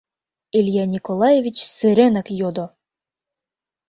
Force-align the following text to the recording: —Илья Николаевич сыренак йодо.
—Илья 0.57 0.85
Николаевич 0.93 1.57
сыренак 1.77 2.27
йодо. 2.39 2.65